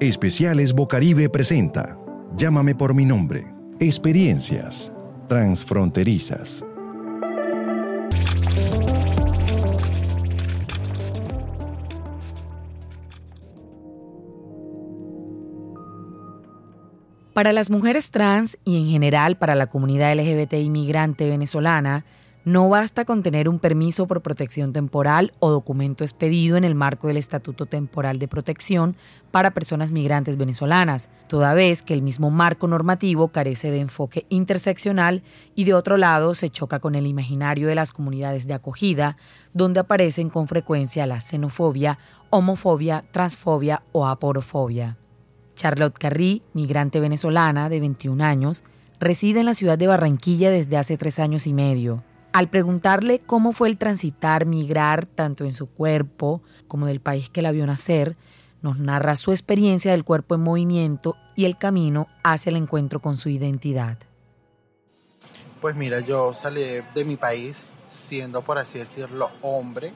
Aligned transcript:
Especiales 0.00 0.74
Bocaribe 0.74 1.30
presenta 1.30 1.96
Llámame 2.36 2.74
por 2.74 2.92
mi 2.92 3.06
nombre. 3.06 3.46
Experiencias 3.80 4.92
transfronterizas. 5.26 6.66
Para 17.32 17.54
las 17.54 17.70
mujeres 17.70 18.10
trans 18.10 18.58
y 18.66 18.76
en 18.76 18.90
general 18.90 19.38
para 19.38 19.54
la 19.54 19.68
comunidad 19.68 20.14
LGBT 20.14 20.52
inmigrante 20.54 21.26
venezolana, 21.26 22.04
no 22.46 22.68
basta 22.68 23.04
con 23.04 23.24
tener 23.24 23.48
un 23.48 23.58
permiso 23.58 24.06
por 24.06 24.22
protección 24.22 24.72
temporal 24.72 25.32
o 25.40 25.50
documento 25.50 26.04
expedido 26.04 26.56
en 26.56 26.62
el 26.62 26.76
marco 26.76 27.08
del 27.08 27.16
Estatuto 27.16 27.66
Temporal 27.66 28.20
de 28.20 28.28
Protección 28.28 28.96
para 29.32 29.50
personas 29.50 29.90
migrantes 29.90 30.36
venezolanas, 30.36 31.10
toda 31.26 31.54
vez 31.54 31.82
que 31.82 31.92
el 31.92 32.02
mismo 32.02 32.30
marco 32.30 32.68
normativo 32.68 33.32
carece 33.32 33.72
de 33.72 33.80
enfoque 33.80 34.26
interseccional 34.28 35.24
y 35.56 35.64
de 35.64 35.74
otro 35.74 35.96
lado 35.96 36.36
se 36.36 36.48
choca 36.48 36.78
con 36.78 36.94
el 36.94 37.08
imaginario 37.08 37.66
de 37.66 37.74
las 37.74 37.90
comunidades 37.90 38.46
de 38.46 38.54
acogida, 38.54 39.16
donde 39.52 39.80
aparecen 39.80 40.30
con 40.30 40.46
frecuencia 40.46 41.04
la 41.04 41.20
xenofobia, 41.20 41.98
homofobia, 42.30 43.04
transfobia 43.10 43.82
o 43.90 44.06
aporofobia. 44.06 44.96
Charlotte 45.56 45.98
Carrí, 45.98 46.44
migrante 46.52 47.00
venezolana 47.00 47.68
de 47.68 47.80
21 47.80 48.22
años, 48.22 48.62
reside 49.00 49.40
en 49.40 49.46
la 49.46 49.54
ciudad 49.54 49.78
de 49.78 49.88
Barranquilla 49.88 50.48
desde 50.48 50.76
hace 50.76 50.96
tres 50.96 51.18
años 51.18 51.48
y 51.48 51.52
medio. 51.52 52.04
Al 52.36 52.48
preguntarle 52.48 53.20
cómo 53.20 53.52
fue 53.52 53.66
el 53.68 53.78
transitar, 53.78 54.44
migrar, 54.44 55.06
tanto 55.06 55.46
en 55.46 55.54
su 55.54 55.70
cuerpo 55.70 56.42
como 56.68 56.84
del 56.84 57.00
país 57.00 57.30
que 57.30 57.40
la 57.40 57.50
vio 57.50 57.66
nacer, 57.66 58.14
nos 58.60 58.78
narra 58.78 59.16
su 59.16 59.30
experiencia 59.30 59.92
del 59.92 60.04
cuerpo 60.04 60.34
en 60.34 60.42
movimiento 60.42 61.16
y 61.34 61.46
el 61.46 61.56
camino 61.56 62.08
hacia 62.22 62.50
el 62.50 62.56
encuentro 62.56 63.00
con 63.00 63.16
su 63.16 63.30
identidad. 63.30 63.96
Pues 65.62 65.76
mira, 65.76 66.00
yo 66.00 66.34
salí 66.34 66.60
de 66.94 67.04
mi 67.06 67.16
país 67.16 67.56
siendo, 68.06 68.42
por 68.42 68.58
así 68.58 68.80
decirlo, 68.80 69.30
hombre. 69.40 69.94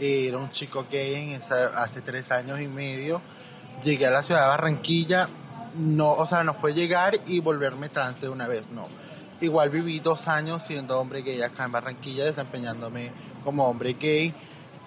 Era 0.00 0.38
un 0.38 0.50
chico 0.50 0.84
gay 0.90 1.40
hace 1.76 2.00
tres 2.00 2.28
años 2.32 2.60
y 2.60 2.66
medio 2.66 3.22
llegué 3.84 4.08
a 4.08 4.10
la 4.10 4.24
ciudad 4.24 4.40
de 4.40 4.48
Barranquilla, 4.48 5.28
no, 5.76 6.10
o 6.10 6.26
sea, 6.26 6.42
no 6.42 6.54
fue 6.54 6.72
llegar 6.72 7.20
y 7.24 7.38
volverme 7.38 7.88
trans 7.88 8.20
de 8.20 8.28
una 8.28 8.48
vez, 8.48 8.68
no. 8.72 8.82
Igual 9.40 9.68
viví 9.68 10.00
dos 10.00 10.26
años 10.26 10.62
siendo 10.66 10.98
hombre 10.98 11.22
gay 11.22 11.42
acá 11.42 11.66
en 11.66 11.72
Barranquilla, 11.72 12.24
desempeñándome 12.24 13.12
como 13.44 13.68
hombre 13.68 13.94
gay. 13.94 14.32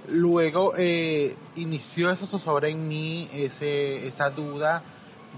Luego 0.08 0.73
eh, 0.75 1.36
inició 1.55 2.09
eso 2.11 2.25
sobre 2.39 2.72
en 2.72 2.88
mí, 2.88 3.30
ese, 3.31 4.08
esa 4.08 4.31
duda 4.31 4.81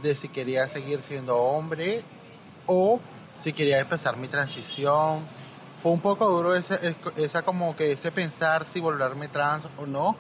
de 0.02 0.16
si 0.16 0.30
quería 0.30 0.68
seguir 0.70 1.02
siendo 1.08 1.36
hombre 1.36 2.02
o 2.66 3.02
si 3.44 3.52
quería 3.52 3.80
empezar 3.80 4.16
mi 4.18 4.30
transición. 4.30 5.26
Fue 5.84 5.92
un 5.92 6.00
poco 6.00 6.30
duro 6.30 6.56
ese, 6.56 6.96
esa 7.18 7.42
como 7.42 7.76
que 7.76 7.94
ese 7.94 8.12
pensar 8.12 8.66
si 8.72 8.80
volverme 8.80 9.28
trans 9.28 9.66
o 9.78 9.86
no, 9.86 10.16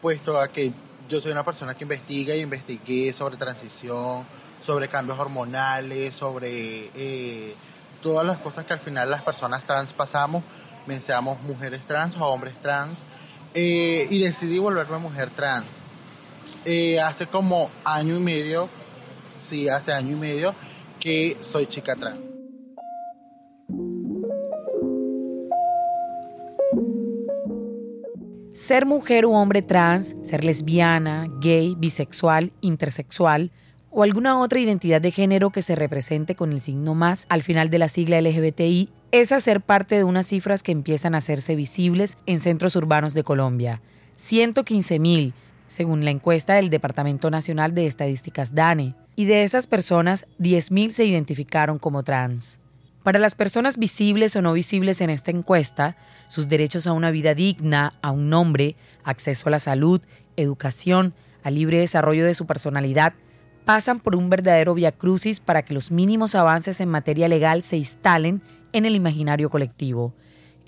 puesto 0.00 0.38
a 0.38 0.48
que 0.48 0.72
yo 1.08 1.20
soy 1.20 1.32
una 1.32 1.44
persona 1.44 1.74
que 1.74 1.84
investiga 1.84 2.34
y 2.34 2.40
investigué 2.40 3.12
sobre 3.12 3.36
transición, 3.36 4.24
sobre 4.64 4.88
cambios 4.88 5.18
hormonales, 5.18 6.14
sobre 6.14 6.90
eh, 6.94 7.54
todas 8.02 8.26
las 8.26 8.38
cosas 8.38 8.66
que 8.66 8.72
al 8.72 8.80
final 8.80 9.10
las 9.10 9.22
personas 9.22 9.64
trans 9.66 9.92
pasamos, 9.92 10.42
seamos 11.06 11.40
mujeres 11.42 11.86
trans 11.86 12.16
o 12.16 12.24
hombres 12.24 12.54
trans, 12.60 13.04
eh, 13.54 14.06
y 14.10 14.24
decidí 14.24 14.58
volverme 14.58 14.98
mujer 14.98 15.30
trans. 15.30 15.70
Eh, 16.64 17.00
hace 17.00 17.26
como 17.26 17.70
año 17.84 18.16
y 18.16 18.20
medio, 18.20 18.68
sí, 19.48 19.68
hace 19.68 19.92
año 19.92 20.16
y 20.16 20.20
medio 20.20 20.54
que 20.98 21.36
soy 21.52 21.66
chica 21.68 21.94
trans. 21.94 22.20
Ser 28.52 28.84
mujer 28.84 29.26
u 29.26 29.32
hombre 29.32 29.62
trans, 29.62 30.14
ser 30.22 30.44
lesbiana, 30.44 31.26
gay, 31.40 31.74
bisexual, 31.78 32.52
intersexual 32.60 33.50
o 33.90 34.02
alguna 34.02 34.38
otra 34.38 34.60
identidad 34.60 35.00
de 35.00 35.10
género 35.10 35.50
que 35.50 35.62
se 35.62 35.74
represente 35.74 36.34
con 36.34 36.52
el 36.52 36.60
signo 36.60 36.94
más 36.94 37.26
al 37.28 37.42
final 37.42 37.70
de 37.70 37.78
la 37.78 37.88
sigla 37.88 38.20
LGBTI 38.20 38.88
es 39.12 39.32
hacer 39.32 39.60
parte 39.60 39.96
de 39.96 40.04
unas 40.04 40.26
cifras 40.26 40.62
que 40.62 40.72
empiezan 40.72 41.14
a 41.14 41.18
hacerse 41.18 41.56
visibles 41.56 42.16
en 42.26 42.38
centros 42.38 42.76
urbanos 42.76 43.14
de 43.14 43.24
Colombia. 43.24 43.80
115 44.16 44.98
mil, 44.98 45.34
según 45.66 46.04
la 46.04 46.10
encuesta 46.10 46.54
del 46.54 46.70
Departamento 46.70 47.30
Nacional 47.30 47.74
de 47.74 47.86
Estadísticas 47.86 48.54
DANE, 48.54 48.94
y 49.16 49.24
de 49.24 49.44
esas 49.44 49.66
personas, 49.66 50.26
10.000 50.38 50.92
se 50.92 51.04
identificaron 51.04 51.78
como 51.78 52.04
trans. 52.04 52.58
Para 53.02 53.18
las 53.18 53.34
personas 53.34 53.76
visibles 53.76 54.36
o 54.36 54.42
no 54.42 54.52
visibles 54.52 55.00
en 55.00 55.10
esta 55.10 55.30
encuesta, 55.30 55.96
sus 56.28 56.48
derechos 56.48 56.86
a 56.86 56.92
una 56.92 57.10
vida 57.10 57.34
digna, 57.34 57.92
a 58.02 58.12
un 58.12 58.30
nombre, 58.30 58.76
acceso 59.04 59.48
a 59.48 59.50
la 59.50 59.60
salud, 59.60 60.00
educación, 60.36 61.14
al 61.42 61.54
libre 61.54 61.78
desarrollo 61.78 62.24
de 62.24 62.34
su 62.34 62.46
personalidad, 62.46 63.14
pasan 63.70 64.00
por 64.00 64.16
un 64.16 64.28
verdadero 64.28 64.74
crucis 64.98 65.38
para 65.38 65.62
que 65.62 65.74
los 65.74 65.92
mínimos 65.92 66.34
avances 66.34 66.80
en 66.80 66.88
materia 66.88 67.28
legal 67.28 67.62
se 67.62 67.76
instalen 67.76 68.42
en 68.72 68.84
el 68.84 68.96
imaginario 68.96 69.48
colectivo. 69.48 70.12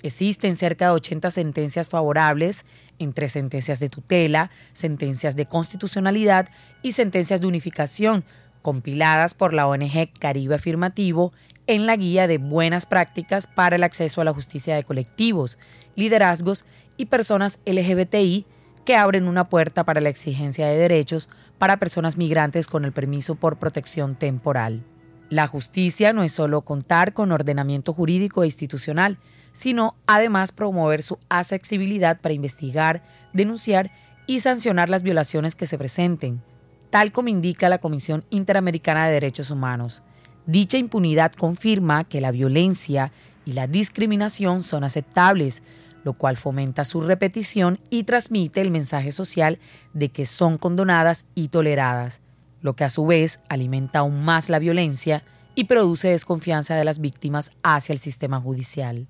Existen 0.03 0.55
cerca 0.55 0.85
de 0.85 0.91
80 0.91 1.29
sentencias 1.29 1.89
favorables, 1.89 2.63
entre 2.99 3.27
sentencias 3.27 3.81
de 3.81 3.89
tutela, 3.89 4.51
sentencias 4.71 5.35
de 5.35 5.45
constitucionalidad 5.47 6.47
y 6.81 6.93
sentencias 6.93 7.41
de 7.41 7.47
unificación, 7.47 8.23
compiladas 8.61 9.33
por 9.33 9.53
la 9.53 9.67
ONG 9.67 10.13
Caribe 10.17 10.55
Afirmativo 10.55 11.33
en 11.67 11.85
la 11.85 11.97
guía 11.97 12.25
de 12.27 12.37
buenas 12.37 12.85
prácticas 12.85 13.47
para 13.47 13.75
el 13.75 13.83
acceso 13.83 14.21
a 14.21 14.23
la 14.23 14.33
justicia 14.33 14.77
de 14.77 14.85
colectivos, 14.85 15.57
liderazgos 15.97 16.63
y 16.95 17.07
personas 17.07 17.59
LGBTI 17.65 18.45
que 18.85 18.95
abren 18.95 19.27
una 19.27 19.49
puerta 19.49 19.83
para 19.83 20.01
la 20.01 20.09
exigencia 20.09 20.67
de 20.67 20.77
derechos 20.77 21.29
para 21.57 21.77
personas 21.77 22.17
migrantes 22.17 22.67
con 22.67 22.85
el 22.85 22.91
permiso 22.91 23.35
por 23.35 23.57
protección 23.57 24.15
temporal. 24.15 24.83
La 25.29 25.47
justicia 25.47 26.13
no 26.13 26.23
es 26.23 26.33
solo 26.33 26.61
contar 26.61 27.13
con 27.13 27.31
ordenamiento 27.31 27.93
jurídico 27.93 28.43
e 28.43 28.47
institucional, 28.47 29.17
sino 29.51 29.95
además 30.05 30.51
promover 30.51 31.03
su 31.03 31.17
accesibilidad 31.29 32.19
para 32.19 32.33
investigar, 32.33 33.03
denunciar 33.33 33.91
y 34.27 34.41
sancionar 34.41 34.89
las 34.89 35.03
violaciones 35.03 35.55
que 35.55 35.65
se 35.65 35.77
presenten, 35.77 36.41
tal 36.89 37.11
como 37.11 37.29
indica 37.29 37.69
la 37.69 37.79
Comisión 37.79 38.23
Interamericana 38.29 39.07
de 39.07 39.13
Derechos 39.13 39.49
Humanos. 39.49 40.03
Dicha 40.45 40.77
impunidad 40.77 41.31
confirma 41.31 42.03
que 42.03 42.21
la 42.21 42.31
violencia 42.31 43.11
y 43.45 43.53
la 43.53 43.67
discriminación 43.67 44.61
son 44.61 44.83
aceptables, 44.83 45.61
lo 46.03 46.13
cual 46.13 46.37
fomenta 46.37 46.83
su 46.83 47.01
repetición 47.01 47.79
y 47.89 48.03
transmite 48.03 48.61
el 48.61 48.71
mensaje 48.71 49.11
social 49.11 49.59
de 49.93 50.09
que 50.09 50.25
son 50.25 50.57
condonadas 50.57 51.25
y 51.35 51.47
toleradas, 51.47 52.21
lo 52.61 52.75
que 52.75 52.83
a 52.83 52.89
su 52.89 53.05
vez 53.05 53.39
alimenta 53.49 53.99
aún 53.99 54.23
más 54.23 54.49
la 54.49 54.59
violencia 54.59 55.23
y 55.55 55.65
produce 55.65 56.09
desconfianza 56.09 56.75
de 56.75 56.83
las 56.83 56.99
víctimas 56.99 57.51
hacia 57.61 57.93
el 57.93 57.99
sistema 57.99 58.39
judicial. 58.41 59.07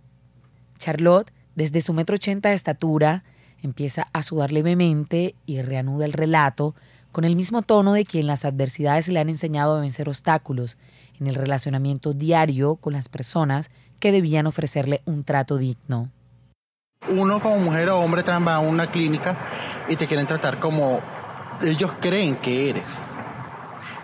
Charlotte, 0.78 1.32
desde 1.56 1.82
su 1.82 1.94
metro 1.94 2.16
ochenta 2.16 2.50
de 2.50 2.56
estatura, 2.56 3.24
empieza 3.62 4.08
a 4.12 4.24
sudar 4.24 4.52
levemente 4.52 5.36
y 5.46 5.62
reanuda 5.62 6.06
el 6.06 6.14
relato 6.14 6.76
con 7.12 7.26
el 7.26 7.36
mismo 7.36 7.62
tono 7.62 7.94
de 7.94 8.06
quien 8.06 8.28
las 8.28 8.44
adversidades 8.44 9.08
le 9.08 9.20
han 9.20 9.30
enseñado 9.30 9.78
a 9.78 9.82
vencer 9.82 10.10
obstáculos 10.10 10.78
en 11.20 11.28
el 11.28 11.36
relacionamiento 11.36 12.14
diario 12.14 12.76
con 12.76 12.94
las 12.94 13.08
personas 13.08 13.70
que 14.00 14.12
debían 14.12 14.48
ofrecerle 14.48 15.02
un 15.06 15.24
trato 15.24 15.58
digno. 15.58 16.10
Uno 17.10 17.40
como 17.40 17.58
mujer 17.58 17.90
o 17.90 18.00
hombre 18.00 18.24
trans 18.24 18.48
va 18.48 18.56
a 18.56 18.60
una 18.60 18.88
clínica 18.88 19.36
y 19.90 19.96
te 19.96 20.08
quieren 20.08 20.26
tratar 20.26 20.60
como 20.60 21.02
ellos 21.62 21.92
creen 22.00 22.38
que 22.38 22.70
eres. 22.70 22.88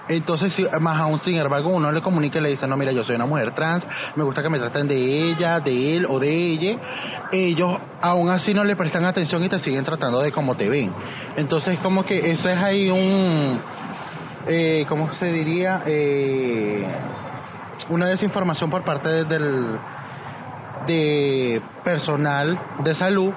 Entonces, 0.10 0.52
más 0.80 1.00
aún, 1.00 1.20
sin 1.20 1.38
embargo, 1.38 1.70
uno 1.70 1.92
le 1.92 2.02
comunica 2.02 2.40
y 2.40 2.42
le 2.42 2.50
dice, 2.50 2.68
no, 2.68 2.76
mira, 2.76 2.92
yo 2.92 3.04
soy 3.04 3.16
una 3.16 3.28
mujer 3.28 3.54
trans, 3.54 3.86
me 4.16 4.24
gusta 4.24 4.42
que 4.42 4.50
me 4.50 4.58
traten 4.58 4.88
de 4.88 5.30
ella, 5.30 5.60
de 5.60 5.96
él 5.96 6.08
o 6.10 6.20
de 6.20 6.36
ella. 6.36 6.78
Ellos 7.32 7.78
aún 8.02 8.30
así 8.30 8.52
no 8.52 8.64
le 8.64 8.76
prestan 8.76 9.06
atención 9.06 9.44
y 9.44 9.50
te 9.50 9.60
siguen 9.60 9.86
tratando 9.86 10.20
de 10.20 10.32
como 10.32 10.56
te 10.56 10.68
ven. 10.68 10.92
Entonces, 11.38 11.78
como 11.80 12.04
que 12.06 12.32
eso 12.32 12.50
es 12.50 12.58
ahí 12.58 12.90
un, 12.90 13.62
eh, 14.48 14.86
¿cómo 14.90 15.14
se 15.14 15.28
diría? 15.28 15.84
Eh, 15.86 16.88
una 17.90 18.08
desinformación 18.08 18.72
por 18.72 18.84
parte 18.84 19.26
del 19.26 19.78
de 20.90 21.62
personal 21.84 22.60
de 22.84 22.96
salud 22.96 23.32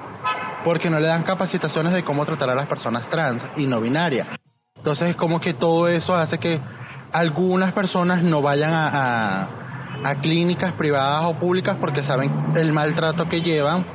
porque 0.65 0.89
no 0.89 0.99
le 0.99 1.07
dan 1.07 1.23
capacitaciones 1.23 1.93
de 1.93 2.03
cómo 2.03 2.25
tratar 2.25 2.49
a 2.49 2.55
las 2.55 2.67
personas 2.67 3.07
trans 3.09 3.43
y 3.57 3.67
no 3.67 3.79
binarias. 3.79 4.27
Entonces 4.75 5.11
es 5.11 5.15
como 5.15 5.39
que 5.39 5.53
todo 5.53 5.87
eso 5.87 6.15
hace 6.15 6.39
que 6.39 6.59
algunas 7.11 7.73
personas 7.73 8.23
no 8.23 8.41
vayan 8.41 8.71
a, 8.73 9.47
a, 10.03 10.15
clínicas 10.15 10.73
privadas 10.73 11.25
o 11.25 11.35
públicas 11.35 11.77
porque 11.79 12.03
saben 12.03 12.55
el 12.55 12.73
maltrato 12.73 13.29
que 13.29 13.41
llevan 13.41 13.85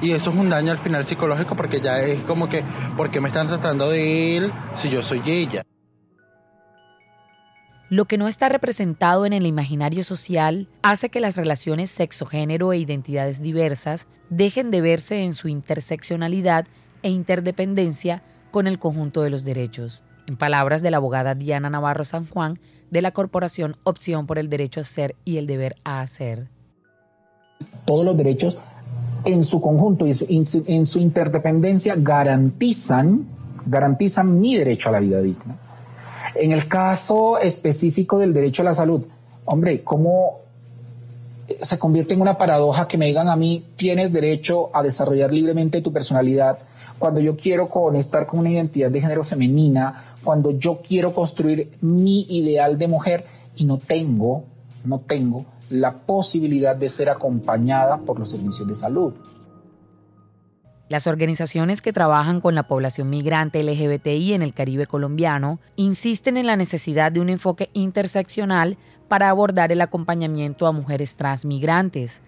y 0.00 0.10
eso 0.12 0.30
es 0.30 0.36
un 0.36 0.50
daño 0.50 0.72
al 0.72 0.78
final 0.78 1.06
psicológico 1.06 1.54
porque 1.54 1.80
ya 1.80 1.92
es 2.00 2.24
como 2.24 2.48
que, 2.48 2.64
¿por 2.96 3.10
qué 3.10 3.20
me 3.20 3.28
están 3.28 3.46
tratando 3.46 3.88
de 3.88 4.36
él 4.36 4.52
si 4.82 4.90
yo 4.90 5.02
soy 5.04 5.22
ella? 5.26 5.62
Lo 7.88 8.06
que 8.06 8.18
no 8.18 8.26
está 8.26 8.48
representado 8.48 9.26
en 9.26 9.32
el 9.32 9.46
imaginario 9.46 10.02
social 10.02 10.68
hace 10.82 11.08
que 11.08 11.20
las 11.20 11.36
relaciones 11.36 11.88
sexo-género 11.88 12.72
e 12.72 12.78
identidades 12.78 13.40
diversas 13.40 14.08
dejen 14.28 14.72
de 14.72 14.80
verse 14.80 15.22
en 15.22 15.32
su 15.32 15.46
interseccionalidad 15.46 16.66
e 17.04 17.10
interdependencia 17.10 18.24
con 18.50 18.66
el 18.66 18.80
conjunto 18.80 19.22
de 19.22 19.30
los 19.30 19.44
derechos. 19.44 20.02
En 20.26 20.36
palabras 20.36 20.82
de 20.82 20.90
la 20.90 20.96
abogada 20.96 21.36
Diana 21.36 21.70
Navarro 21.70 22.04
San 22.04 22.26
Juan, 22.26 22.58
de 22.90 23.02
la 23.02 23.12
corporación 23.12 23.76
Opción 23.84 24.26
por 24.26 24.40
el 24.40 24.48
Derecho 24.48 24.80
a 24.80 24.84
Ser 24.84 25.14
y 25.24 25.36
el 25.36 25.46
Deber 25.46 25.76
a 25.84 26.00
Hacer. 26.00 26.48
Todos 27.84 28.04
los 28.04 28.16
derechos 28.16 28.58
en 29.24 29.44
su 29.44 29.60
conjunto 29.60 30.08
y 30.08 30.12
en 30.66 30.86
su 30.86 30.98
interdependencia 30.98 31.94
garantizan, 31.96 33.26
garantizan 33.64 34.40
mi 34.40 34.56
derecho 34.56 34.88
a 34.88 34.92
la 34.92 34.98
vida 34.98 35.22
digna. 35.22 35.56
En 36.38 36.52
el 36.52 36.68
caso 36.68 37.38
específico 37.38 38.18
del 38.18 38.32
derecho 38.32 38.62
a 38.62 38.66
la 38.66 38.72
salud, 38.72 39.06
hombre, 39.44 39.82
¿cómo 39.82 40.40
se 41.60 41.78
convierte 41.78 42.14
en 42.14 42.20
una 42.20 42.36
paradoja 42.36 42.88
que 42.88 42.98
me 42.98 43.06
digan 43.06 43.28
a 43.28 43.36
mí, 43.36 43.64
tienes 43.76 44.12
derecho 44.12 44.70
a 44.74 44.82
desarrollar 44.82 45.32
libremente 45.32 45.80
tu 45.80 45.92
personalidad, 45.92 46.58
cuando 46.98 47.20
yo 47.20 47.36
quiero 47.36 47.68
conectar 47.68 48.26
con 48.26 48.40
una 48.40 48.50
identidad 48.50 48.90
de 48.90 49.00
género 49.00 49.22
femenina, 49.22 50.02
cuando 50.24 50.50
yo 50.52 50.80
quiero 50.82 51.12
construir 51.14 51.72
mi 51.80 52.22
ideal 52.28 52.78
de 52.78 52.88
mujer 52.88 53.24
y 53.54 53.64
no 53.64 53.78
tengo, 53.78 54.44
no 54.84 55.00
tengo 55.00 55.44
la 55.70 55.94
posibilidad 55.94 56.76
de 56.76 56.88
ser 56.88 57.10
acompañada 57.10 57.98
por 57.98 58.18
los 58.18 58.30
servicios 58.30 58.66
de 58.66 58.74
salud. 58.74 59.12
Las 60.88 61.08
organizaciones 61.08 61.82
que 61.82 61.92
trabajan 61.92 62.40
con 62.40 62.54
la 62.54 62.68
población 62.68 63.10
migrante 63.10 63.62
LGBTI 63.62 64.34
en 64.34 64.42
el 64.42 64.54
Caribe 64.54 64.86
colombiano 64.86 65.58
insisten 65.74 66.36
en 66.36 66.46
la 66.46 66.56
necesidad 66.56 67.10
de 67.10 67.18
un 67.18 67.28
enfoque 67.28 67.70
interseccional 67.72 68.78
para 69.08 69.28
abordar 69.28 69.72
el 69.72 69.80
acompañamiento 69.80 70.66
a 70.66 70.72
mujeres 70.72 71.16
transmigrantes. 71.16 72.22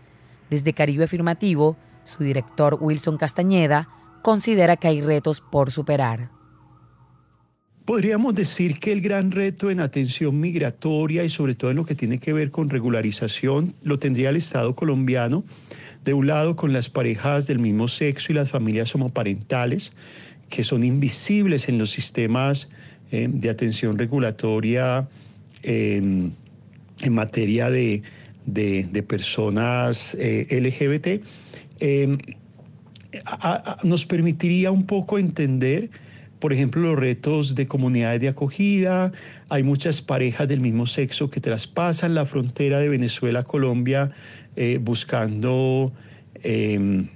Desde 0.51 0.73
Caribe 0.73 1.05
Afirmativo, 1.05 1.77
su 2.03 2.25
director 2.25 2.79
Wilson 2.81 3.17
Castañeda 3.17 3.87
considera 4.23 4.77
que 4.77 4.89
hay 4.89 5.03
retos 5.03 5.41
por 5.41 5.71
superar. 5.71 6.31
Podríamos 7.85 8.35
decir 8.35 8.81
que 8.81 8.93
el 8.93 9.01
gran 9.01 9.31
reto 9.31 9.71
en 9.71 9.81
atención 9.81 10.39
migratoria 10.39 11.25
y 11.25 11.31
sobre 11.31 11.55
todo 11.55 11.71
en 11.71 11.79
lo 11.79 11.87
que 11.87 11.95
tiene 11.95 12.19
que 12.19 12.35
ver 12.35 12.51
con 12.51 12.69
regularización 12.69 13.75
lo 13.83 13.99
tendría 13.99 14.29
el 14.29 14.37
Estado 14.37 14.75
colombiano, 14.75 15.45
de 16.05 16.15
un 16.15 16.27
lado 16.27 16.57
con 16.57 16.73
las 16.73 16.89
parejas 16.89 17.47
del 17.47 17.59
mismo 17.59 17.89
sexo 17.89 18.33
y 18.33 18.35
las 18.35 18.51
familias 18.51 18.95
homoparentales, 18.95 19.93
que 20.49 20.65
son 20.65 20.85
invisibles 20.85 21.69
en 21.69 21.79
los 21.79 21.91
sistemas 21.91 22.69
eh, 23.11 23.29
de 23.31 23.51
atención 23.51 23.99
regulatoria 23.99 25.09
en 25.63 26.35
materia 27.11 27.71
de, 27.71 28.03
personas 29.07 30.17
eh, 30.19 30.47
LGBT. 30.51 31.25
Eh, 31.81 32.19
nos 33.85 34.07
permitiría 34.07 34.71
un 34.71 34.87
poco 34.87 35.19
entender, 35.19 35.91
por 36.39 36.53
ejemplo, 36.53 36.83
los 36.83 36.99
retos 36.99 37.55
de 37.55 37.67
comunidades 37.67 38.21
de 38.21 38.29
acogida. 38.29 39.13
Hay 39.49 39.63
muchas 39.63 40.03
parejas 40.03 40.49
del 40.49 40.61
mismo 40.61 40.87
sexo 40.87 41.31
que 41.31 41.41
traspasan 41.41 42.15
la 42.15 42.27
frontera 42.27 42.79
de 42.79 42.89
Venezuela 42.89 43.41
a 43.41 43.45
Colombia 43.45 44.13
eh, 44.61 44.79
buscando 44.83 45.93
em, 46.43 47.07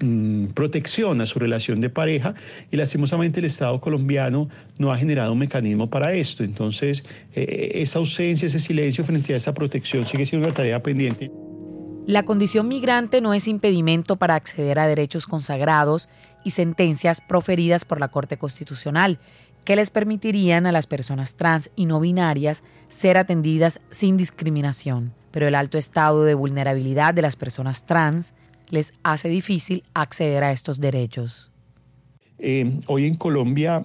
mm, 0.00 0.46
protección 0.46 1.20
a 1.20 1.26
su 1.26 1.38
relación 1.38 1.80
de 1.80 1.90
pareja 1.90 2.34
y 2.72 2.76
lastimosamente 2.76 3.38
el 3.38 3.46
Estado 3.46 3.80
colombiano 3.80 4.48
no 4.76 4.90
ha 4.90 4.96
generado 4.96 5.32
un 5.32 5.38
mecanismo 5.38 5.88
para 5.88 6.12
esto. 6.12 6.42
Entonces, 6.42 7.04
eh, 7.36 7.70
esa 7.74 8.00
ausencia, 8.00 8.46
ese 8.46 8.58
silencio 8.58 9.04
frente 9.04 9.32
a 9.32 9.36
esa 9.36 9.54
protección 9.54 10.06
sigue 10.06 10.26
siendo 10.26 10.48
una 10.48 10.56
tarea 10.56 10.82
pendiente. 10.82 11.30
La 12.04 12.24
condición 12.24 12.66
migrante 12.66 13.20
no 13.20 13.32
es 13.32 13.46
impedimento 13.46 14.16
para 14.16 14.34
acceder 14.34 14.80
a 14.80 14.88
derechos 14.88 15.26
consagrados 15.26 16.08
y 16.42 16.50
sentencias 16.50 17.20
proferidas 17.20 17.84
por 17.84 18.00
la 18.00 18.08
Corte 18.08 18.38
Constitucional 18.38 19.20
que 19.64 19.76
les 19.76 19.90
permitirían 19.90 20.66
a 20.66 20.72
las 20.72 20.88
personas 20.88 21.36
trans 21.36 21.70
y 21.76 21.86
no 21.86 22.00
binarias 22.00 22.64
ser 22.88 23.18
atendidas 23.18 23.78
sin 23.92 24.16
discriminación. 24.16 25.12
Pero 25.36 25.48
el 25.48 25.54
alto 25.54 25.76
estado 25.76 26.24
de 26.24 26.32
vulnerabilidad 26.32 27.12
de 27.12 27.20
las 27.20 27.36
personas 27.36 27.84
trans 27.84 28.32
les 28.70 28.94
hace 29.02 29.28
difícil 29.28 29.82
acceder 29.92 30.42
a 30.42 30.50
estos 30.50 30.80
derechos. 30.80 31.52
Eh, 32.38 32.80
hoy 32.86 33.04
en 33.04 33.16
Colombia 33.16 33.84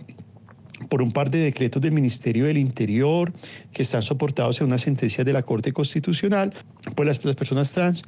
por 0.88 1.02
un 1.02 1.12
par 1.12 1.30
de 1.30 1.40
decretos 1.40 1.82
del 1.82 1.92
Ministerio 1.92 2.46
del 2.46 2.58
Interior 2.58 3.34
que 3.74 3.82
están 3.82 4.02
soportados 4.02 4.62
en 4.62 4.68
una 4.68 4.78
sentencia 4.78 5.26
de 5.26 5.34
la 5.34 5.44
Corte 5.44 5.74
Constitucional, 5.74 6.54
pues 6.96 7.06
las, 7.26 7.36
personas 7.36 7.74
trans 7.74 8.04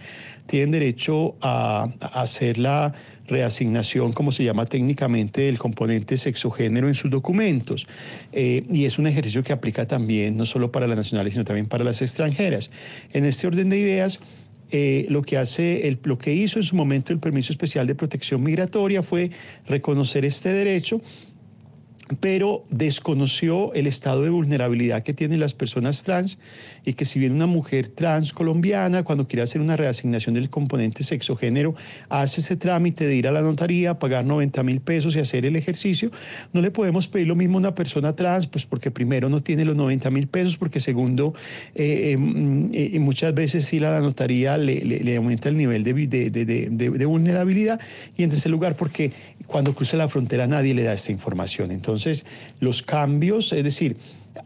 tienen 0.46 0.72
derecho 0.72 1.36
a, 1.42 1.90
hacer 2.14 2.58
la 2.58 2.94
reasignación, 3.28 4.14
como 4.14 4.32
se 4.32 4.44
llama 4.44 4.66
técnicamente, 4.66 5.42
del 5.42 5.58
componente 5.58 6.18
sexogénero 6.18 6.88
en 6.88 6.96
sus 6.96 7.10
documentos. 7.10 7.88
Eh, 8.32 8.66
y 8.72 8.86
es 8.86 9.00
un 9.00 9.08
ejercicio 9.08 9.44
que 9.44 9.54
aplica 9.54 9.88
también 9.88 10.38
no 10.38 10.46
solo 10.46 10.72
para 10.72 10.88
las 10.88 10.98
nacionales, 10.98 11.34
sino 11.34 11.46
también 11.46 11.68
para 11.68 11.84
las 11.84 12.02
extranjeras. 12.02 12.72
En 13.12 13.26
este 13.26 13.48
orden 13.48 13.70
de 13.70 13.80
ideas, 13.80 14.20
eh, 14.72 15.06
lo 15.10 15.22
que 15.22 15.38
hace, 15.38 15.98
lo 16.04 16.18
que 16.18 16.34
hizo 16.34 16.60
en 16.60 16.64
su 16.64 16.76
momento 16.76 17.14
el 17.14 17.20
permiso 17.20 17.54
especial 17.54 17.86
de 17.88 17.96
protección 17.96 18.42
migratoria 18.42 19.04
fue 19.04 19.32
reconocer 19.68 20.26
este 20.26 20.50
derecho 20.52 21.00
pero 22.20 22.66
desconoció 22.70 23.74
el 23.74 23.88
estado 23.88 24.24
de 24.24 24.30
vulnerabilidad 24.30 25.04
que 25.04 25.14
tienen 25.14 25.40
las 25.40 25.54
personas 25.54 26.04
trans 26.04 26.38
y 26.86 26.94
que 26.94 27.06
si 27.06 27.20
bien 27.20 27.34
una 27.34 27.46
mujer 27.46 27.88
trans 27.88 28.34
colombiana 28.34 29.04
cuando 29.04 29.28
quiere 29.28 29.44
hacer 29.44 29.62
una 29.62 29.76
reasignación 29.76 30.36
del 30.36 30.50
componente 30.50 31.04
sexo-género 31.04 31.76
hace 32.10 32.42
ese 32.42 32.56
trámite 32.56 33.08
de 33.08 33.16
ir 33.16 33.28
a 33.28 33.32
la 33.32 33.42
notaría, 33.42 34.00
pagar 34.00 34.26
90 34.26 34.64
mil 34.64 34.82
pesos 34.82 35.16
y 35.16 35.20
hacer 35.20 35.46
el 35.46 35.56
ejercicio, 35.56 36.12
no 36.52 36.62
le 36.62 36.72
podemos 36.72 37.08
pedir 37.08 37.28
lo 37.28 37.36
mismo 37.36 37.58
a 37.58 37.60
una 37.60 37.76
persona 37.76 38.16
trans, 38.16 38.48
pues 38.48 38.66
porque 38.66 38.92
primero 38.92 39.30
no 39.30 39.42
tiene 39.42 39.66
los 39.66 39.76
90 39.76 40.10
mil 40.10 40.28
pesos, 40.28 40.58
porque 40.58 40.80
segundo, 40.80 41.34
eh, 41.76 42.12
em, 42.12 42.70
eh, 42.74 43.00
muchas 43.00 43.34
veces 43.34 43.72
ir 43.74 43.86
a 43.86 43.92
la 43.92 44.00
notaría 44.00 44.58
le, 44.58 45.16
aumenta 45.16 45.50
el 45.50 45.58
nivel 45.58 45.84
de, 45.84 45.94
de, 45.94 47.06
vulnerabilidad 47.06 47.80
y 48.18 48.24
en 48.24 48.30
tercer 48.30 48.52
lugar 48.52 48.76
porque 48.76 49.12
cuando 49.48 49.76
cruza 49.76 49.98
la 49.98 50.10
frontera 50.10 50.48
nadie 50.48 50.74
le 50.74 50.84
da 50.84 50.94
esta 50.94 51.12
información. 51.12 51.72
Entonces, 51.72 52.26
los 52.60 52.82
cambios, 52.82 53.54
es 53.54 53.64
decir, 53.64 53.98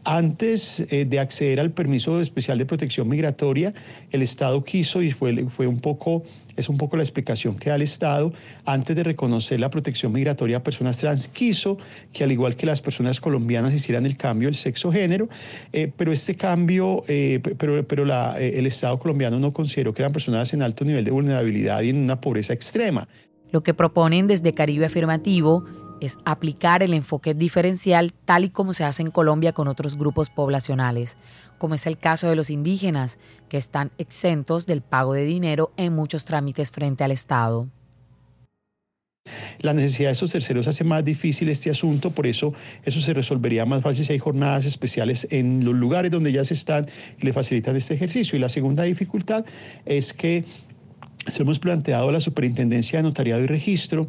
antes 0.04 0.86
eh, 0.90 1.04
de 1.04 1.18
acceder 1.18 1.60
al 1.60 1.70
permiso 1.70 2.20
especial 2.20 2.58
de 2.58 2.66
protección 2.66 3.08
migratoria, 3.08 3.72
el 4.10 4.22
Estado 4.22 4.62
quiso, 4.64 5.02
y 5.02 5.12
fue, 5.12 5.46
fue 5.46 5.66
un 5.66 5.80
poco, 5.80 6.22
es 6.56 6.68
un 6.68 6.76
poco 6.76 6.96
la 6.96 7.02
explicación 7.02 7.56
que 7.56 7.70
da 7.70 7.76
el 7.76 7.82
Estado, 7.82 8.32
antes 8.64 8.94
de 8.96 9.02
reconocer 9.02 9.60
la 9.60 9.70
protección 9.70 10.12
migratoria 10.12 10.58
a 10.58 10.62
personas 10.62 10.98
trans, 10.98 11.28
quiso 11.28 11.78
que 12.12 12.24
al 12.24 12.32
igual 12.32 12.56
que 12.56 12.66
las 12.66 12.80
personas 12.80 13.20
colombianas 13.20 13.72
hicieran 13.72 14.06
el 14.06 14.16
cambio 14.16 14.48
del 14.48 14.56
sexo 14.56 14.92
género, 14.92 15.28
eh, 15.72 15.90
pero 15.96 16.12
este 16.12 16.34
cambio, 16.34 17.04
eh, 17.08 17.40
pero, 17.58 17.86
pero 17.86 18.04
el 18.38 18.66
Estado 18.66 18.98
colombiano 18.98 19.38
no 19.38 19.52
consideró 19.52 19.94
que 19.94 20.02
eran 20.02 20.12
personas 20.12 20.52
en 20.52 20.62
alto 20.62 20.84
nivel 20.84 21.04
de 21.04 21.10
vulnerabilidad 21.10 21.82
y 21.82 21.90
en 21.90 21.96
una 21.96 22.20
pobreza 22.20 22.52
extrema. 22.52 23.08
Lo 23.50 23.62
que 23.62 23.72
proponen 23.72 24.26
desde 24.26 24.52
Caribe 24.52 24.86
Afirmativo 24.86 25.64
es 26.00 26.18
aplicar 26.24 26.82
el 26.82 26.94
enfoque 26.94 27.34
diferencial 27.34 28.12
tal 28.12 28.44
y 28.44 28.50
como 28.50 28.72
se 28.72 28.84
hace 28.84 29.02
en 29.02 29.10
Colombia 29.10 29.52
con 29.52 29.68
otros 29.68 29.96
grupos 29.96 30.30
poblacionales, 30.30 31.16
como 31.58 31.74
es 31.74 31.86
el 31.86 31.98
caso 31.98 32.28
de 32.28 32.36
los 32.36 32.50
indígenas, 32.50 33.18
que 33.48 33.56
están 33.56 33.90
exentos 33.98 34.66
del 34.66 34.82
pago 34.82 35.12
de 35.12 35.24
dinero 35.24 35.72
en 35.76 35.94
muchos 35.94 36.24
trámites 36.24 36.70
frente 36.70 37.04
al 37.04 37.10
Estado. 37.10 37.68
La 39.60 39.74
necesidad 39.74 40.08
de 40.08 40.12
esos 40.12 40.30
terceros 40.30 40.68
hace 40.68 40.84
más 40.84 41.04
difícil 41.04 41.48
este 41.48 41.70
asunto, 41.70 42.10
por 42.10 42.26
eso 42.26 42.54
eso 42.84 43.00
se 43.00 43.12
resolvería 43.12 43.66
más 43.66 43.82
fácil 43.82 44.04
si 44.04 44.12
hay 44.12 44.18
jornadas 44.18 44.64
especiales 44.64 45.26
en 45.30 45.64
los 45.64 45.74
lugares 45.74 46.10
donde 46.10 46.32
ya 46.32 46.44
se 46.44 46.54
están 46.54 46.86
y 47.20 47.26
le 47.26 47.32
facilitan 47.32 47.76
este 47.76 47.94
ejercicio. 47.94 48.36
Y 48.36 48.40
la 48.40 48.48
segunda 48.48 48.84
dificultad 48.84 49.44
es 49.84 50.12
que 50.12 50.44
se 51.26 51.42
hemos 51.42 51.58
planteado 51.58 52.08
a 52.08 52.12
la 52.12 52.20
Superintendencia 52.20 52.98
de 52.98 53.02
Notariado 53.02 53.42
y 53.42 53.46
Registro 53.46 54.08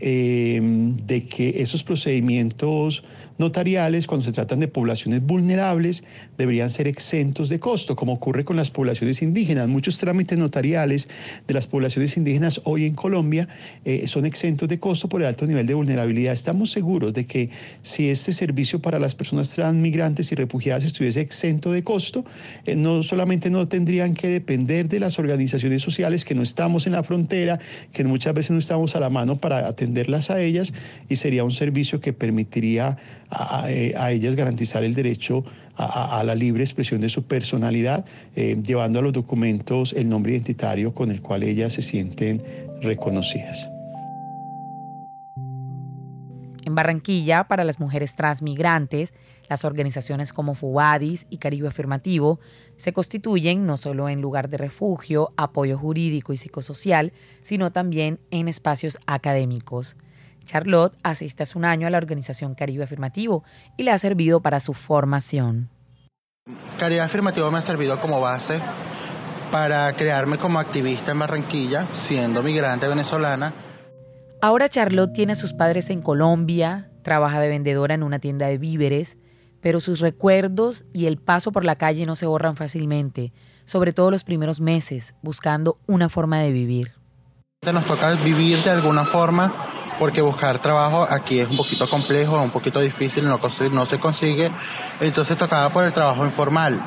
eh, 0.00 0.60
de 0.62 1.24
que 1.24 1.62
esos 1.62 1.82
procedimientos 1.82 3.02
notariales, 3.40 4.06
cuando 4.06 4.24
se 4.24 4.32
tratan 4.32 4.60
de 4.60 4.68
poblaciones 4.68 5.22
vulnerables, 5.22 6.04
deberían 6.36 6.70
ser 6.70 6.86
exentos 6.86 7.48
de 7.48 7.58
costo, 7.58 7.96
como 7.96 8.12
ocurre 8.12 8.44
con 8.44 8.56
las 8.56 8.70
poblaciones 8.70 9.22
indígenas. 9.22 9.66
Muchos 9.66 9.98
trámites 9.98 10.38
notariales 10.38 11.08
de 11.48 11.54
las 11.54 11.66
poblaciones 11.66 12.16
indígenas 12.16 12.60
hoy 12.64 12.84
en 12.84 12.94
Colombia 12.94 13.48
eh, 13.84 14.06
son 14.06 14.26
exentos 14.26 14.68
de 14.68 14.78
costo 14.78 15.08
por 15.08 15.22
el 15.22 15.26
alto 15.26 15.46
nivel 15.46 15.66
de 15.66 15.74
vulnerabilidad. 15.74 16.34
Estamos 16.34 16.70
seguros 16.70 17.14
de 17.14 17.26
que 17.26 17.50
si 17.82 18.10
este 18.10 18.32
servicio 18.32 18.80
para 18.80 18.98
las 18.98 19.14
personas 19.14 19.54
transmigrantes 19.54 20.30
y 20.32 20.34
refugiadas 20.34 20.84
estuviese 20.84 21.20
exento 21.20 21.72
de 21.72 21.82
costo, 21.82 22.24
eh, 22.66 22.76
no 22.76 23.02
solamente 23.02 23.48
no 23.48 23.66
tendrían 23.68 24.14
que 24.14 24.28
depender 24.28 24.88
de 24.88 25.00
las 25.00 25.18
organizaciones 25.18 25.82
sociales 25.82 26.26
que 26.26 26.34
no 26.34 26.42
estamos 26.42 26.86
en 26.86 26.92
la 26.92 27.02
frontera, 27.02 27.58
que 27.92 28.04
muchas 28.04 28.34
veces 28.34 28.50
no 28.50 28.58
estamos 28.58 28.94
a 28.96 29.00
la 29.00 29.08
mano 29.08 29.36
para 29.36 29.66
atender 29.66 29.89
a 30.30 30.40
ellas 30.40 30.72
y 31.08 31.16
sería 31.16 31.44
un 31.44 31.50
servicio 31.50 32.00
que 32.00 32.12
permitiría 32.12 32.96
a, 33.30 33.70
eh, 33.70 33.94
ellas 34.10 34.36
garantizar 34.36 34.84
el 34.84 34.94
derecho 34.94 35.44
a, 35.76 36.22
la 36.24 36.34
libre 36.34 36.62
expresión 36.62 37.00
de 37.00 37.08
su 37.08 37.22
personalidad, 37.22 38.04
eh, 38.36 38.60
llevando 38.62 38.98
a 38.98 39.02
los 39.02 39.12
documentos 39.14 39.94
el 39.94 40.08
nombre 40.08 40.32
identitario 40.32 40.92
con 40.92 41.10
el 41.10 41.22
cual 41.22 41.42
ellas 41.42 41.72
se 41.72 41.80
sienten 41.80 42.42
reconocidas. 42.82 43.70
En 46.64 46.74
Barranquilla, 46.74 47.44
para 47.44 47.64
las 47.64 47.80
mujeres 47.80 48.14
transmigrantes, 48.14 49.14
las 49.50 49.64
organizaciones 49.64 50.32
como 50.32 50.54
Fubadis 50.54 51.26
y 51.28 51.38
Caribe 51.38 51.68
Afirmativo 51.68 52.38
se 52.76 52.92
constituyen 52.92 53.66
no 53.66 53.76
solo 53.76 54.08
en 54.08 54.22
lugar 54.22 54.48
de 54.48 54.56
refugio, 54.56 55.32
apoyo 55.36 55.76
jurídico 55.76 56.32
y 56.32 56.36
psicosocial, 56.36 57.12
sino 57.42 57.72
también 57.72 58.20
en 58.30 58.46
espacios 58.46 58.98
académicos. 59.06 59.96
Charlotte 60.44 60.96
asiste 61.02 61.42
hace 61.42 61.58
un 61.58 61.64
año 61.64 61.88
a 61.88 61.90
la 61.90 61.98
organización 61.98 62.54
Caribe 62.54 62.84
Afirmativo 62.84 63.42
y 63.76 63.82
le 63.82 63.90
ha 63.90 63.98
servido 63.98 64.40
para 64.40 64.60
su 64.60 64.72
formación. 64.72 65.68
Caribe 66.78 67.02
Afirmativo 67.02 67.50
me 67.50 67.58
ha 67.58 67.66
servido 67.66 68.00
como 68.00 68.20
base 68.20 68.60
para 69.50 69.92
crearme 69.96 70.38
como 70.38 70.60
activista 70.60 71.10
en 71.10 71.18
Barranquilla, 71.18 71.88
siendo 72.08 72.40
migrante 72.40 72.86
venezolana. 72.86 73.52
Ahora 74.40 74.68
Charlotte 74.68 75.12
tiene 75.12 75.32
a 75.32 75.36
sus 75.36 75.52
padres 75.52 75.90
en 75.90 76.02
Colombia, 76.02 76.88
trabaja 77.02 77.40
de 77.40 77.48
vendedora 77.48 77.94
en 77.94 78.04
una 78.04 78.20
tienda 78.20 78.46
de 78.46 78.58
víveres, 78.58 79.18
pero 79.60 79.80
sus 79.80 80.00
recuerdos 80.00 80.84
y 80.92 81.06
el 81.06 81.18
paso 81.18 81.52
por 81.52 81.64
la 81.64 81.76
calle 81.76 82.06
no 82.06 82.16
se 82.16 82.26
borran 82.26 82.56
fácilmente, 82.56 83.32
sobre 83.64 83.92
todo 83.92 84.10
los 84.10 84.24
primeros 84.24 84.60
meses, 84.60 85.14
buscando 85.22 85.76
una 85.86 86.08
forma 86.08 86.38
de 86.38 86.52
vivir. 86.52 86.92
Nos 87.62 87.86
toca 87.86 88.14
vivir 88.14 88.64
de 88.64 88.70
alguna 88.70 89.06
forma 89.06 89.96
porque 89.98 90.22
buscar 90.22 90.62
trabajo 90.62 91.06
aquí 91.08 91.40
es 91.40 91.48
un 91.50 91.58
poquito 91.58 91.88
complejo, 91.88 92.40
un 92.40 92.50
poquito 92.50 92.80
difícil, 92.80 93.22
no, 93.22 93.38
no 93.70 93.86
se 93.86 94.00
consigue, 94.00 94.50
entonces 94.98 95.36
tocaba 95.36 95.70
por 95.70 95.84
el 95.84 95.92
trabajo 95.92 96.24
informal, 96.24 96.80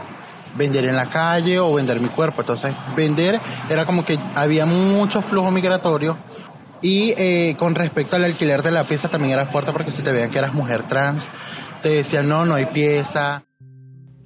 vender 0.55 0.85
en 0.85 0.95
la 0.95 1.11
calle 1.11 1.59
o 1.59 1.71
vender 1.73 1.99
mi 1.99 2.09
cuerpo, 2.09 2.41
entonces 2.41 2.73
vender 2.95 3.39
era 3.69 3.85
como 3.85 4.03
que 4.03 4.17
había 4.33 4.65
mucho 4.65 5.21
flujo 5.21 5.51
migratorio 5.51 6.17
y 6.81 7.13
eh, 7.15 7.55
con 7.57 7.75
respecto 7.75 8.15
al 8.15 8.25
alquiler 8.25 8.63
de 8.63 8.71
la 8.71 8.85
pieza 8.85 9.09
también 9.09 9.33
era 9.33 9.45
fuerte 9.45 9.71
porque 9.71 9.91
si 9.91 10.03
te 10.03 10.11
veían 10.11 10.31
que 10.31 10.39
eras 10.39 10.53
mujer 10.53 10.87
trans, 10.87 11.23
te 11.83 11.89
decían, 11.89 12.27
no, 12.27 12.45
no 12.45 12.55
hay 12.55 12.67
pieza. 12.67 13.43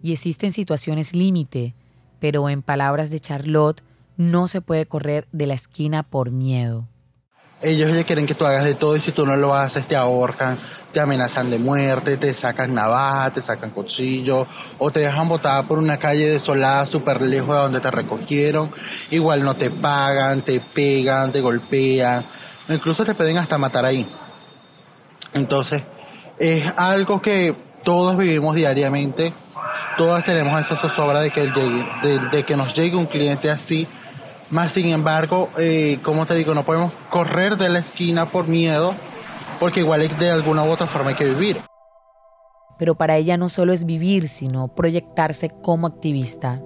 Y 0.01 0.13
existen 0.13 0.53
situaciones 0.53 1.13
límite, 1.13 1.73
pero 2.19 2.47
en 2.49 2.61
palabras 2.61 3.09
de 3.09 3.19
Charlotte, 3.19 3.81
no 4.15 4.47
se 4.47 4.61
puede 4.61 4.85
correr 4.85 5.27
de 5.31 5.47
la 5.47 5.55
esquina 5.55 6.03
por 6.03 6.31
miedo. 6.31 6.87
Ellos 7.61 7.91
ya 7.95 8.03
quieren 8.05 8.27
que 8.27 8.35
tú 8.35 8.45
hagas 8.45 8.65
de 8.65 8.75
todo 8.75 8.95
y 8.95 9.01
si 9.01 9.11
tú 9.11 9.25
no 9.25 9.35
lo 9.35 9.55
haces 9.55 9.87
te 9.87 9.95
ahorcan, 9.95 10.59
te 10.93 10.99
amenazan 10.99 11.49
de 11.49 11.57
muerte, 11.57 12.17
te 12.17 12.35
sacan 12.35 12.73
navaja, 12.73 13.31
te 13.31 13.41
sacan 13.41 13.71
cuchillo 13.71 14.45
o 14.77 14.91
te 14.91 14.99
dejan 14.99 15.27
botada 15.27 15.63
por 15.63 15.79
una 15.79 15.97
calle 15.97 16.29
desolada 16.29 16.85
súper 16.85 17.19
lejos 17.21 17.49
de 17.49 17.61
donde 17.61 17.81
te 17.81 17.89
recogieron. 17.89 18.71
Igual 19.09 19.43
no 19.43 19.55
te 19.55 19.71
pagan, 19.71 20.43
te 20.43 20.61
pegan, 20.73 21.31
te 21.31 21.41
golpean, 21.41 22.23
incluso 22.69 23.03
te 23.03 23.15
pueden 23.15 23.39
hasta 23.39 23.57
matar 23.57 23.85
ahí. 23.85 24.07
Entonces, 25.33 25.81
es 26.39 26.65
algo 26.75 27.21
que 27.21 27.55
todos 27.83 28.17
vivimos 28.17 28.55
diariamente, 28.55 29.33
todas 29.97 30.23
tenemos 30.25 30.59
esa 30.61 30.75
zozobra 30.77 31.21
de 31.21 31.31
que, 31.31 31.41
de, 31.41 32.43
que 32.43 32.55
nos 32.55 32.75
llegue 32.75 32.95
un 32.95 33.07
cliente 33.07 33.49
así, 33.49 33.87
más 34.49 34.71
sin 34.73 34.87
embargo, 34.87 35.49
eh, 35.57 35.99
como 36.03 36.25
te 36.25 36.35
digo, 36.35 36.53
no 36.53 36.63
podemos 36.63 36.93
correr 37.09 37.57
de 37.57 37.69
la 37.69 37.79
esquina 37.79 38.27
por 38.27 38.47
miedo, 38.47 38.93
porque 39.59 39.81
igual 39.81 40.07
de 40.17 40.31
alguna 40.31 40.63
u 40.63 40.69
otra 40.69 40.87
forma 40.87 41.09
hay 41.09 41.15
que 41.15 41.25
vivir. 41.25 41.61
Pero 42.77 42.95
para 42.95 43.15
ella 43.15 43.37
no 43.37 43.49
solo 43.49 43.73
es 43.73 43.85
vivir, 43.85 44.27
sino 44.27 44.67
proyectarse 44.67 45.49
como 45.63 45.87
activista. 45.87 46.59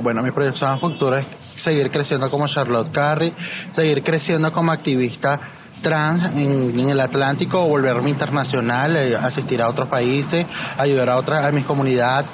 Bueno, 0.00 0.22
mi 0.22 0.30
proyección 0.30 0.78
futura 0.78 1.20
es 1.20 1.26
seguir 1.64 1.90
creciendo 1.90 2.30
como 2.30 2.46
Charlotte 2.46 2.92
Carey, 2.92 3.34
seguir 3.74 4.02
creciendo 4.04 4.52
como 4.52 4.70
activista 4.70 5.40
trans 5.82 6.36
en, 6.36 6.78
el 6.78 7.00
Atlántico, 7.00 7.66
volverme 7.66 8.10
internacional, 8.10 8.96
eh, 8.96 9.16
asistir 9.16 9.62
a 9.62 9.68
otros 9.68 9.88
países, 9.88 10.46
ayudar 10.76 11.10
a 11.10 11.16
otras, 11.16 11.44
a 11.44 11.50
mi 11.52 11.62
comunidad 11.62 12.24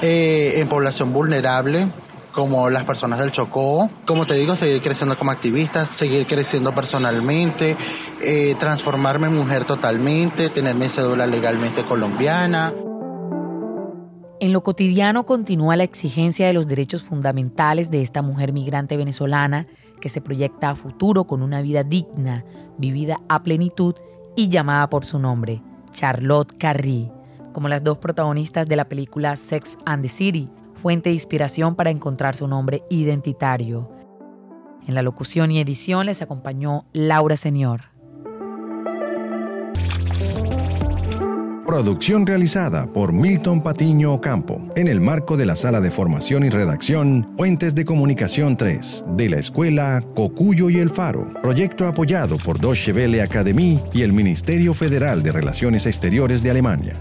eh, 0.00 0.54
en 0.56 0.68
población 0.68 1.12
vulnerable 1.12 1.88
como 2.32 2.70
las 2.70 2.84
personas 2.84 3.18
del 3.18 3.32
Chocó, 3.32 3.90
como 4.06 4.26
te 4.26 4.34
digo, 4.34 4.56
seguir 4.56 4.80
creciendo 4.82 5.18
como 5.18 5.30
activista, 5.30 5.90
seguir 5.98 6.26
creciendo 6.26 6.74
personalmente, 6.74 7.76
eh, 8.20 8.54
transformarme 8.58 9.26
en 9.26 9.34
mujer 9.34 9.66
totalmente, 9.66 10.50
tener 10.50 10.74
mi 10.74 10.88
cédula 10.90 11.26
legalmente 11.26 11.84
colombiana. 11.84 12.72
En 14.40 14.52
lo 14.52 14.62
cotidiano 14.62 15.24
continúa 15.24 15.76
la 15.76 15.84
exigencia 15.84 16.46
de 16.46 16.54
los 16.54 16.66
derechos 16.66 17.02
fundamentales 17.02 17.90
de 17.90 18.00
esta 18.00 18.22
mujer 18.22 18.52
migrante 18.52 18.96
venezolana 18.96 19.66
que 20.00 20.08
se 20.08 20.20
proyecta 20.20 20.70
a 20.70 20.76
futuro 20.76 21.24
con 21.24 21.42
una 21.42 21.62
vida 21.62 21.84
digna, 21.84 22.44
vivida 22.78 23.18
a 23.28 23.42
plenitud 23.42 23.94
y 24.36 24.48
llamada 24.48 24.88
por 24.90 25.04
su 25.04 25.18
nombre, 25.18 25.62
Charlotte 25.90 26.56
Carrie, 26.58 27.12
como 27.52 27.68
las 27.68 27.84
dos 27.84 27.98
protagonistas 27.98 28.66
de 28.66 28.76
la 28.76 28.88
película 28.88 29.36
Sex 29.36 29.76
and 29.84 30.02
the 30.02 30.08
City, 30.08 30.48
fuente 30.74 31.10
de 31.10 31.14
inspiración 31.14 31.74
para 31.74 31.90
encontrar 31.90 32.36
su 32.36 32.48
nombre 32.48 32.82
identitario. 32.90 33.90
En 34.86 34.94
la 34.94 35.02
locución 35.02 35.50
y 35.50 35.60
edición 35.60 36.06
les 36.06 36.22
acompañó 36.22 36.86
Laura 36.92 37.36
Señor. 37.36 37.99
Producción 41.70 42.26
realizada 42.26 42.88
por 42.88 43.12
Milton 43.12 43.62
Patiño 43.62 44.12
Ocampo 44.12 44.60
en 44.74 44.88
el 44.88 45.00
marco 45.00 45.36
de 45.36 45.46
la 45.46 45.54
Sala 45.54 45.80
de 45.80 45.92
Formación 45.92 46.42
y 46.42 46.48
Redacción 46.50 47.36
Puentes 47.36 47.76
de 47.76 47.84
Comunicación 47.84 48.56
3 48.56 49.04
de 49.16 49.28
la 49.28 49.38
Escuela 49.38 50.02
Cocuyo 50.16 50.68
y 50.68 50.78
El 50.78 50.90
Faro. 50.90 51.32
Proyecto 51.40 51.86
apoyado 51.86 52.38
por 52.38 52.58
Deutsche 52.58 52.92
Welle 52.92 53.22
Academy 53.22 53.78
y 53.92 54.02
el 54.02 54.12
Ministerio 54.12 54.74
Federal 54.74 55.22
de 55.22 55.30
Relaciones 55.30 55.86
Exteriores 55.86 56.42
de 56.42 56.50
Alemania. 56.50 56.94